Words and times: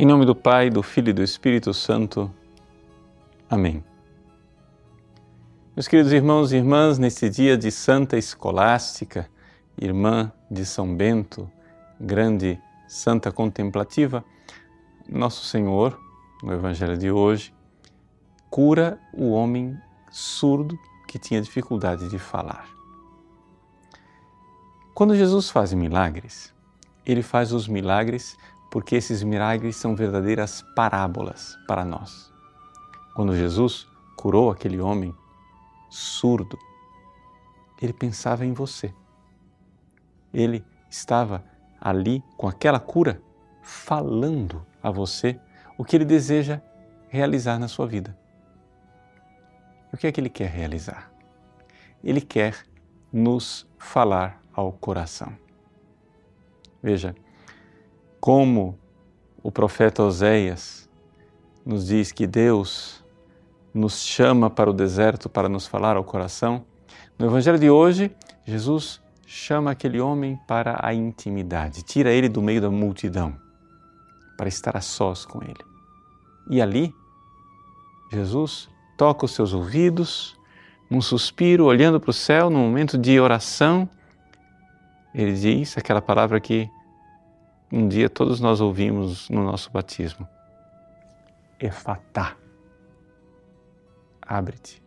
Em 0.00 0.06
nome 0.06 0.24
do 0.24 0.34
Pai, 0.34 0.70
do 0.70 0.82
Filho 0.82 1.10
e 1.10 1.12
do 1.12 1.22
Espírito 1.22 1.74
Santo. 1.74 2.34
Amém. 3.50 3.84
Meus 5.76 5.86
queridos 5.86 6.10
irmãos 6.10 6.52
e 6.52 6.56
irmãs, 6.56 6.98
neste 6.98 7.28
dia 7.28 7.54
de 7.54 7.70
Santa 7.70 8.16
Escolástica, 8.16 9.28
irmã 9.76 10.32
de 10.50 10.64
São 10.64 10.96
Bento, 10.96 11.52
grande 12.00 12.58
santa 12.88 13.30
contemplativa, 13.30 14.24
nosso 15.06 15.44
Senhor, 15.44 16.00
no 16.42 16.50
Evangelho 16.50 16.96
de 16.96 17.10
hoje, 17.10 17.52
cura 18.48 18.98
o 19.12 19.32
homem 19.32 19.78
surdo 20.10 20.78
que 21.06 21.18
tinha 21.18 21.42
dificuldade 21.42 22.08
de 22.08 22.18
falar. 22.18 22.66
Quando 24.94 25.14
Jesus 25.14 25.50
faz 25.50 25.74
milagres, 25.74 26.54
ele 27.04 27.22
faz 27.22 27.52
os 27.52 27.68
milagres 27.68 28.38
porque 28.70 28.94
esses 28.94 29.22
milagres 29.22 29.76
são 29.76 29.96
verdadeiras 29.96 30.64
parábolas 30.76 31.58
para 31.66 31.84
nós. 31.84 32.32
Quando 33.14 33.36
Jesus 33.36 33.88
curou 34.16 34.50
aquele 34.50 34.80
homem 34.80 35.14
surdo, 35.88 36.56
ele 37.82 37.92
pensava 37.92 38.46
em 38.46 38.52
você. 38.52 38.94
Ele 40.32 40.64
estava 40.88 41.44
ali 41.80 42.22
com 42.36 42.46
aquela 42.46 42.78
cura 42.78 43.20
falando 43.62 44.64
a 44.82 44.90
você 44.90 45.40
o 45.76 45.84
que 45.84 45.96
ele 45.96 46.04
deseja 46.04 46.60
realizar 47.08 47.58
na 47.58 47.66
sua 47.66 47.86
vida. 47.86 48.16
O 49.92 49.96
que 49.96 50.06
é 50.06 50.12
que 50.12 50.20
ele 50.20 50.30
quer 50.30 50.48
realizar? 50.48 51.10
Ele 52.02 52.20
quer 52.20 52.64
nos 53.12 53.66
falar 53.76 54.40
ao 54.52 54.72
coração. 54.72 55.36
Veja, 56.82 57.14
como 58.20 58.78
o 59.42 59.50
profeta 59.50 60.02
Oséias 60.02 60.88
nos 61.64 61.86
diz 61.86 62.12
que 62.12 62.26
Deus 62.26 63.02
nos 63.72 64.02
chama 64.02 64.50
para 64.50 64.68
o 64.68 64.72
deserto 64.72 65.28
para 65.28 65.48
nos 65.48 65.66
falar 65.66 65.96
ao 65.96 66.04
coração, 66.04 66.64
no 67.18 67.26
Evangelho 67.26 67.58
de 67.58 67.70
hoje, 67.70 68.10
Jesus 68.44 69.00
chama 69.26 69.70
aquele 69.70 70.00
homem 70.00 70.38
para 70.46 70.78
a 70.82 70.92
intimidade, 70.92 71.82
tira 71.82 72.10
ele 72.10 72.28
do 72.28 72.42
meio 72.42 72.60
da 72.60 72.70
multidão, 72.70 73.36
para 74.36 74.48
estar 74.48 74.76
a 74.76 74.80
sós 74.80 75.24
com 75.24 75.42
ele. 75.42 75.64
E 76.50 76.60
ali, 76.60 76.92
Jesus 78.10 78.68
toca 78.96 79.24
os 79.24 79.32
seus 79.32 79.54
ouvidos, 79.54 80.36
num 80.90 81.00
suspiro, 81.00 81.64
olhando 81.64 82.00
para 82.00 82.10
o 82.10 82.12
céu, 82.12 82.50
num 82.50 82.58
momento 82.58 82.98
de 82.98 83.20
oração, 83.20 83.88
ele 85.14 85.32
diz 85.32 85.78
aquela 85.78 86.02
palavra 86.02 86.40
que 86.40 86.68
um 87.72 87.86
dia 87.86 88.10
todos 88.10 88.40
nós 88.40 88.60
ouvimos 88.60 89.28
no 89.28 89.44
nosso 89.44 89.70
batismo. 89.70 90.28
Efatá. 91.58 92.36
Abre-te. 94.20 94.82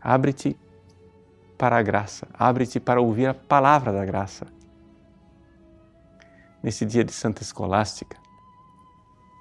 Abre-te 0.00 0.56
para 1.58 1.76
a 1.76 1.82
graça. 1.82 2.28
Abre-te 2.34 2.78
para 2.78 3.00
ouvir 3.00 3.26
a 3.26 3.34
palavra 3.34 3.92
da 3.92 4.04
graça. 4.04 4.46
Nesse 6.62 6.86
dia 6.86 7.02
de 7.02 7.12
Santa 7.12 7.42
Escolástica, 7.42 8.16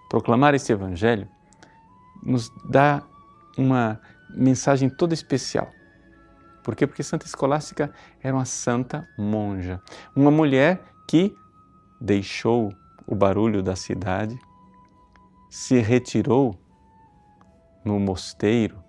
proclamar 0.10 0.56
esse 0.56 0.72
Evangelho 0.72 1.28
nos 2.24 2.52
dá 2.64 3.04
uma 3.58 4.00
mensagem 4.30 4.90
toda 4.90 5.14
especial. 5.14 5.72
Por 6.64 6.76
quê? 6.76 6.86
Porque 6.86 7.04
Santa 7.04 7.26
Escolástica 7.26 7.92
era 8.22 8.36
uma 8.36 8.46
santa 8.46 9.08
monja, 9.18 9.82
uma 10.16 10.32
mulher 10.32 10.82
que 11.08 11.36
deixou 12.02 12.74
o 13.06 13.14
barulho 13.14 13.62
da 13.62 13.76
cidade, 13.76 14.40
se 15.50 15.80
retirou 15.80 16.58
no 17.86 18.00
mosteiro, 18.00 18.84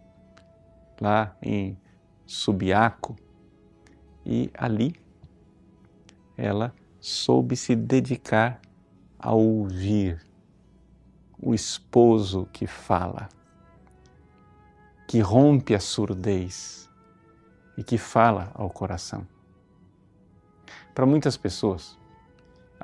lá 0.99 1.37
em 1.43 1.79
Subiaco, 2.25 3.15
e 4.25 4.51
ali 4.55 4.95
ela 6.37 6.75
soube 6.99 7.57
se 7.57 7.77
dedicar 7.77 8.61
a 9.19 9.33
ouvir 9.33 10.25
o 11.39 11.53
esposo 11.53 12.49
que 12.53 12.67
fala, 12.67 13.29
que 15.07 15.21
rompe 15.21 15.75
a 15.75 15.81
surdez 15.81 16.89
e 17.77 17.83
que 17.83 17.99
fala 17.99 18.51
ao 18.55 18.71
coração. 18.71 19.27
Para 20.95 21.05
muitas 21.05 21.37
pessoas, 21.37 21.99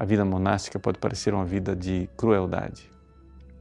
a 0.01 0.05
vida 0.05 0.25
monástica 0.25 0.79
pode 0.79 0.97
parecer 0.97 1.35
uma 1.35 1.45
vida 1.45 1.75
de 1.75 2.09
crueldade. 2.17 2.89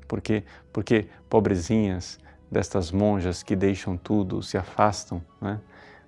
Por 0.07 0.21
quê? 0.21 0.43
Porque 0.71 1.07
pobrezinhas 1.27 2.19
destas 2.49 2.91
monjas 2.91 3.41
que 3.41 3.55
deixam 3.55 3.97
tudo, 3.97 4.43
se 4.43 4.55
afastam 4.55 5.19
né, 5.41 5.59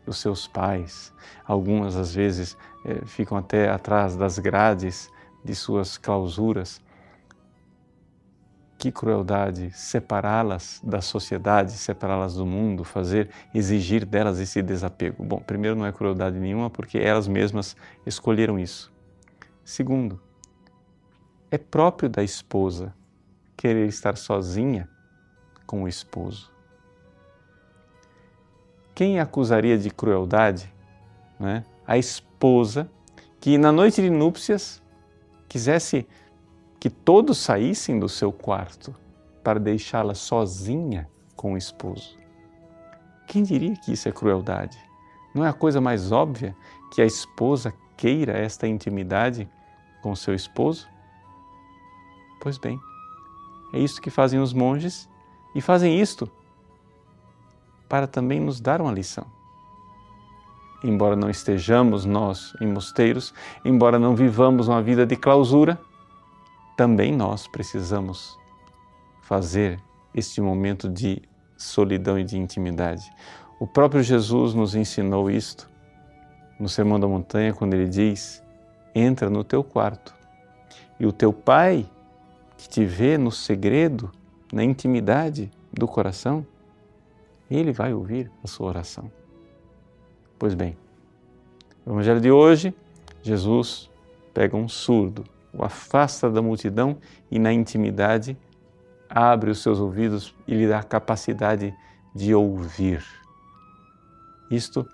dos 0.05 0.19
seus 0.19 0.47
pais, 0.47 1.11
algumas 1.43 1.95
às 1.95 2.13
vezes 2.13 2.55
é, 2.85 3.03
ficam 3.07 3.39
até 3.39 3.71
atrás 3.71 4.15
das 4.15 4.37
grades 4.37 5.09
de 5.43 5.55
suas 5.55 5.97
clausuras. 5.97 6.79
Que 8.77 8.91
crueldade 8.91 9.71
separá-las 9.71 10.79
da 10.83 11.01
sociedade, 11.01 11.71
separá-las 11.71 12.35
do 12.35 12.45
mundo, 12.45 12.83
fazer, 12.83 13.31
exigir 13.51 14.05
delas 14.05 14.39
esse 14.39 14.61
desapego. 14.61 15.23
Bom, 15.23 15.39
primeiro, 15.39 15.75
não 15.75 15.87
é 15.87 15.91
crueldade 15.91 16.39
nenhuma 16.39 16.69
porque 16.69 16.99
elas 16.99 17.27
mesmas 17.27 17.75
escolheram 18.05 18.59
isso. 18.59 18.98
Segundo, 19.69 20.19
é 21.51 21.57
próprio 21.59 22.09
da 22.09 22.23
esposa 22.23 22.91
querer 23.55 23.87
estar 23.87 24.17
sozinha 24.17 24.89
com 25.67 25.83
o 25.83 25.87
esposo. 25.87 26.51
Quem 28.95 29.19
acusaria 29.19 29.77
de 29.77 29.91
crueldade 29.91 30.73
né, 31.39 31.63
a 31.85 31.99
esposa 31.99 32.89
que 33.39 33.59
na 33.59 33.71
noite 33.71 34.01
de 34.01 34.09
núpcias 34.09 34.81
quisesse 35.47 36.07
que 36.79 36.89
todos 36.89 37.37
saíssem 37.37 37.99
do 37.99 38.09
seu 38.09 38.33
quarto 38.33 38.95
para 39.43 39.59
deixá-la 39.59 40.15
sozinha 40.15 41.07
com 41.35 41.53
o 41.53 41.57
esposo? 41.57 42.17
Quem 43.27 43.43
diria 43.43 43.75
que 43.75 43.93
isso 43.93 44.09
é 44.09 44.11
crueldade? 44.11 44.79
Não 45.31 45.45
é 45.45 45.49
a 45.49 45.53
coisa 45.53 45.79
mais 45.79 46.11
óbvia 46.11 46.55
que 46.91 47.03
a 47.03 47.05
esposa 47.05 47.71
queira 47.95 48.31
esta 48.31 48.67
intimidade 48.67 49.47
com 50.01 50.15
seu 50.15 50.33
esposo? 50.33 50.87
Pois 52.41 52.57
bem, 52.57 52.79
é 53.73 53.79
isso 53.79 54.01
que 54.01 54.09
fazem 54.09 54.39
os 54.39 54.53
monges 54.53 55.09
e 55.53 55.61
fazem 55.61 55.99
isto 55.99 56.29
para 57.87 58.07
também 58.07 58.39
nos 58.39 58.59
dar 58.59 58.81
uma 58.81 58.91
lição. 58.91 59.25
Embora 60.83 61.15
não 61.15 61.29
estejamos 61.29 62.05
nós 62.05 62.53
em 62.61 62.67
mosteiros, 62.67 63.33
embora 63.65 63.99
não 63.99 64.15
vivamos 64.15 64.67
uma 64.67 64.81
vida 64.81 65.05
de 65.05 65.15
clausura, 65.15 65.79
também 66.77 67.11
nós 67.13 67.47
precisamos 67.47 68.39
fazer 69.21 69.81
este 70.15 70.39
momento 70.39 70.87
de 70.87 71.21
solidão 71.57 72.17
e 72.17 72.23
de 72.23 72.37
intimidade. 72.37 73.11
O 73.59 73.67
próprio 73.67 74.01
Jesus 74.01 74.53
nos 74.53 74.73
ensinou 74.73 75.29
isto 75.29 75.69
no 76.57 76.69
Sermão 76.69 76.99
da 76.99 77.07
Montanha, 77.07 77.53
quando 77.53 77.73
ele 77.73 77.89
diz: 77.89 78.41
entra 78.99 79.29
no 79.29 79.43
teu 79.43 79.63
quarto 79.63 80.13
e 80.99 81.05
o 81.05 81.11
teu 81.11 81.31
pai 81.31 81.89
que 82.57 82.67
te 82.67 82.85
vê 82.85 83.17
no 83.17 83.31
segredo, 83.31 84.11
na 84.51 84.63
intimidade 84.63 85.49
do 85.71 85.87
coração, 85.87 86.45
ele 87.49 87.71
vai 87.71 87.93
ouvir 87.93 88.29
a 88.43 88.47
sua 88.47 88.67
oração. 88.67 89.11
Pois 90.37 90.53
bem, 90.53 90.77
no 91.85 91.93
Evangelho 91.93 92.19
de 92.19 92.31
hoje, 92.31 92.73
Jesus 93.23 93.89
pega 94.33 94.55
um 94.55 94.67
surdo, 94.67 95.23
o 95.53 95.63
afasta 95.63 96.29
da 96.29 96.41
multidão 96.41 96.97
e 97.31 97.39
na 97.39 97.51
intimidade 97.51 98.37
abre 99.09 99.49
os 99.49 99.63
seus 99.63 99.79
ouvidos 99.79 100.35
e 100.47 100.53
lhe 100.53 100.67
dá 100.67 100.79
a 100.79 100.83
capacidade 100.83 101.73
de 102.13 102.35
ouvir. 102.35 103.03
Isto, 104.51 104.87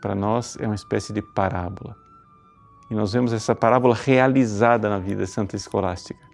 para 0.00 0.14
nós, 0.14 0.56
é 0.58 0.66
uma 0.66 0.74
espécie 0.74 1.12
de 1.12 1.22
parábola. 1.22 1.96
E 2.90 2.94
nós 2.94 3.12
vemos 3.12 3.32
essa 3.32 3.54
parábola 3.54 3.94
realizada 3.94 4.88
na 4.88 4.98
vida 4.98 5.26
santa 5.26 5.54
escolástica 5.54 6.30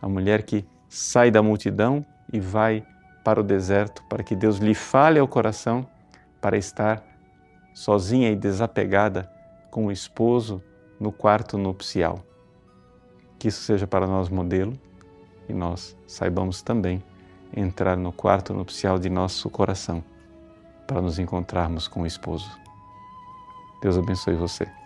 a 0.00 0.08
mulher 0.08 0.42
que 0.42 0.64
sai 0.88 1.30
da 1.30 1.42
multidão 1.42 2.04
e 2.32 2.38
vai 2.38 2.86
para 3.24 3.40
o 3.40 3.42
deserto 3.42 4.04
para 4.08 4.22
que 4.22 4.36
Deus 4.36 4.58
lhe 4.58 4.74
fale 4.74 5.18
ao 5.18 5.26
coração 5.26 5.86
para 6.40 6.56
estar 6.56 7.02
sozinha 7.74 8.30
e 8.30 8.36
desapegada 8.36 9.30
com 9.70 9.86
o 9.86 9.92
esposo 9.92 10.62
no 11.00 11.10
quarto 11.10 11.58
nupcial. 11.58 12.24
Que 13.38 13.48
isso 13.48 13.62
seja 13.62 13.86
para 13.86 14.06
nós 14.06 14.28
modelo 14.28 14.72
e 15.48 15.52
nós 15.52 15.96
saibamos 16.06 16.62
também 16.62 17.02
entrar 17.54 17.96
no 17.96 18.12
quarto 18.12 18.54
nupcial 18.54 18.98
de 18.98 19.10
nosso 19.10 19.50
coração 19.50 20.04
para 20.86 21.02
nos 21.02 21.18
encontrarmos 21.18 21.88
com 21.88 22.02
o 22.02 22.06
esposo. 22.06 22.50
Deus 23.82 23.98
abençoe 23.98 24.36
você. 24.36 24.85